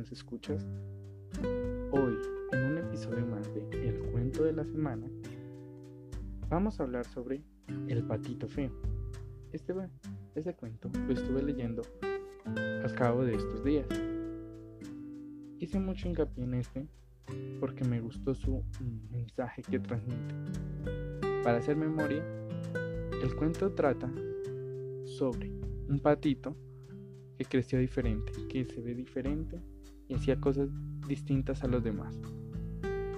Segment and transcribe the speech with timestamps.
[0.00, 0.66] escuchas.
[1.90, 2.16] Hoy,
[2.52, 5.06] en un episodio más de El cuento de la semana,
[6.48, 7.42] vamos a hablar sobre
[7.88, 8.72] El patito feo.
[9.52, 9.74] Este,
[10.34, 11.82] este cuento lo estuve leyendo
[12.44, 13.86] al cabo de estos días.
[15.58, 16.86] Hice mucho hincapié en este
[17.60, 18.62] porque me gustó su
[19.10, 20.34] mensaje que transmite.
[21.42, 22.22] Para hacer memoria,
[23.22, 24.10] el cuento trata
[25.04, 25.50] sobre
[25.88, 26.56] un patito
[27.38, 29.60] que creció diferente, que se ve diferente
[30.08, 30.68] y hacía cosas
[31.06, 32.18] distintas a los demás.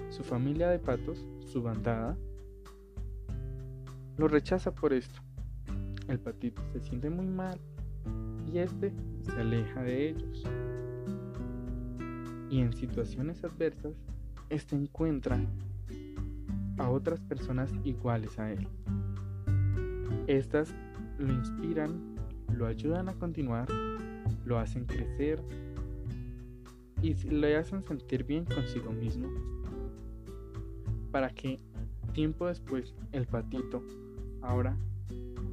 [0.09, 2.17] Su familia de patos, su bandada,
[4.17, 5.19] lo rechaza por esto.
[6.07, 7.59] El patito se siente muy mal
[8.51, 10.43] y este se aleja de ellos.
[12.49, 13.93] Y en situaciones adversas,
[14.49, 15.39] este encuentra
[16.77, 18.67] a otras personas iguales a él.
[20.27, 20.73] Estas
[21.17, 22.15] lo inspiran,
[22.53, 23.67] lo ayudan a continuar
[24.47, 25.41] lo hacen crecer
[27.01, 29.29] y le hacen sentir bien consigo mismo.
[31.11, 31.59] Para que
[32.13, 33.83] tiempo después el patito,
[34.41, 34.77] ahora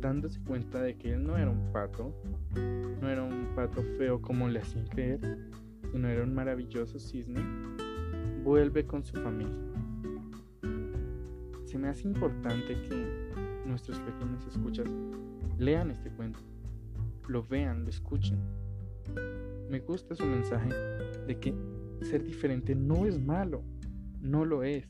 [0.01, 2.13] dándose cuenta de que él no era un pato,
[3.01, 5.49] no era un pato feo como le hacían creer,
[5.91, 7.41] sino era un maravilloso cisne,
[8.43, 9.57] vuelve con su familia.
[11.65, 13.31] Se me hace importante que
[13.65, 14.87] nuestros pequeños escuchas
[15.59, 16.41] lean este cuento,
[17.29, 18.39] lo vean, lo escuchen,
[19.69, 20.71] me gusta su mensaje
[21.27, 21.55] de que
[22.03, 23.63] ser diferente no es malo,
[24.21, 24.89] no lo es.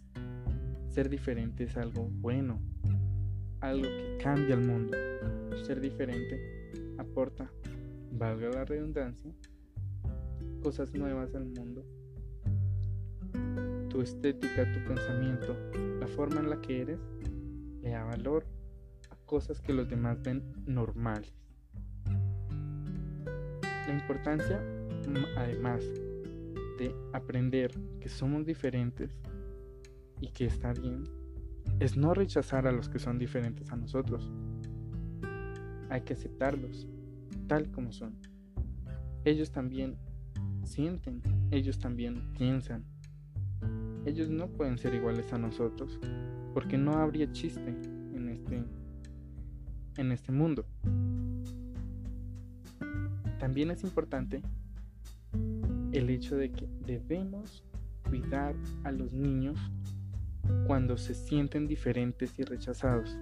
[0.89, 2.61] Ser diferente es algo bueno,
[3.61, 4.97] algo que cambia el mundo.
[5.65, 6.39] Ser diferente
[6.99, 7.51] aporta,
[8.13, 9.33] valga la redundancia,
[10.63, 11.85] cosas nuevas al mundo.
[13.89, 15.57] Tu estética, tu pensamiento,
[16.01, 17.01] la forma en la que eres,
[17.83, 18.45] le da valor
[19.11, 21.33] a cosas que los demás ven normales.
[23.87, 24.61] La importancia,
[25.09, 25.85] mm, además
[26.79, 29.11] de aprender que somos diferentes
[30.21, 31.05] y que está bien,
[31.81, 34.31] es no rechazar a los que son diferentes a nosotros.
[35.91, 36.89] Hay que aceptarlos
[37.47, 38.17] tal como son.
[39.25, 39.97] Ellos también
[40.65, 42.85] sienten, ellos también piensan.
[44.07, 45.99] Ellos no pueden ser iguales a nosotros
[46.53, 47.69] porque no habría chiste
[48.15, 48.65] en este
[49.97, 50.67] en este mundo.
[53.45, 54.41] También es importante
[55.93, 57.63] el hecho de que debemos
[58.09, 59.59] cuidar a los niños
[60.67, 63.19] cuando se sienten diferentes y rechazados.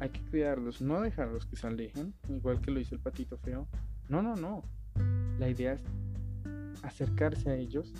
[0.00, 3.68] Hay que cuidarlos, no dejarlos que se alejen, igual que lo hizo el patito feo.
[4.08, 4.64] No, no, no.
[5.38, 5.84] La idea es
[6.82, 7.94] acercarse a ellos,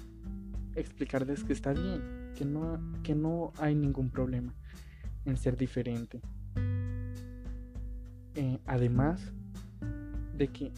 [0.74, 4.52] explicarles que está bien, que no, que no hay ningún problema
[5.26, 6.20] en ser diferente.
[8.34, 9.32] Eh, además,
[10.36, 10.72] de que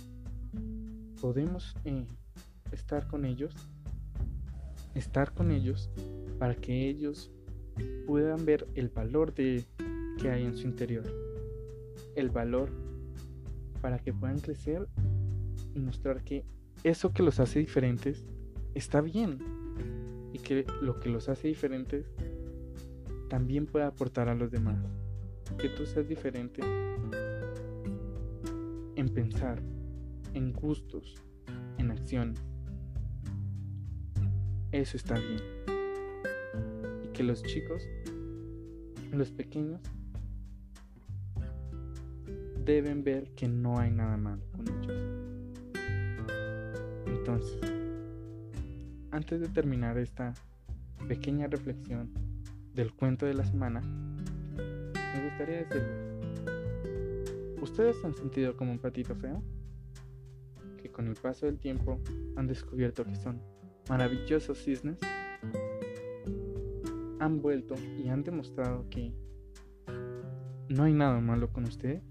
[1.20, 2.06] podemos eh,
[2.72, 3.54] estar con ellos,
[4.94, 5.90] estar con ellos
[6.38, 7.30] para que ellos
[8.06, 9.64] puedan ver el valor de,
[10.18, 11.04] que hay en su interior,
[12.14, 12.70] el valor
[13.80, 14.86] para que puedan crecer
[15.74, 16.44] y mostrar que
[16.84, 18.24] eso que los hace diferentes
[18.74, 19.38] está bien
[20.32, 22.06] y que lo que los hace diferentes
[23.28, 24.78] también puede aportar a los demás.
[25.58, 26.62] Que tú seas diferente
[28.96, 29.62] en pensar,
[30.34, 31.14] en gustos,
[31.78, 32.40] en acciones.
[34.72, 35.40] Eso está bien.
[37.04, 37.82] Y que los chicos,
[39.12, 39.80] los pequeños,
[42.64, 45.16] deben ver que no hay nada malo con ellos.
[47.06, 47.60] Entonces,
[49.12, 50.34] antes de terminar esta
[51.06, 52.10] pequeña reflexión
[52.74, 56.15] del cuento de la semana, me gustaría decirles
[57.60, 59.42] ¿Ustedes han sentido como un patito feo?
[60.82, 61.98] Que con el paso del tiempo
[62.36, 63.40] han descubierto que son
[63.88, 64.98] maravillosos cisnes.
[67.18, 69.12] Han vuelto y han demostrado que
[70.68, 72.02] no hay nada malo con ustedes.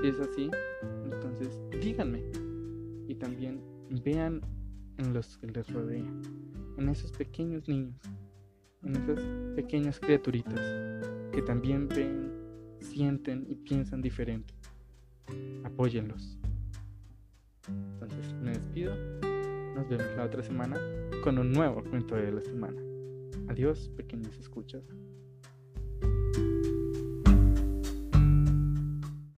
[0.00, 0.50] Si es así,
[1.04, 2.22] entonces díganme.
[3.08, 3.60] Y también
[4.04, 4.40] vean
[4.98, 6.22] en los que les rodean,
[6.78, 8.00] en esos pequeños niños,
[8.82, 9.22] en esas
[9.54, 10.60] pequeñas criaturitas
[11.32, 12.33] que también ven
[12.84, 14.54] sienten y piensan diferente.
[15.64, 16.38] Apóyenlos.
[17.68, 18.94] Entonces me despido.
[19.74, 20.78] Nos vemos la otra semana
[21.22, 22.80] con un nuevo cuento de la semana.
[23.48, 24.84] Adiós, pequeños escuchas.